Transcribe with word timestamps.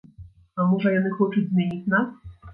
А 0.61 0.65
можа, 0.71 0.93
яны 0.95 1.11
хочуць 1.21 1.45
змяніць 1.51 1.89
нас? 1.97 2.09